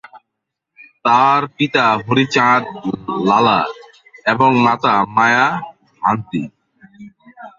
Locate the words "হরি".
2.05-2.25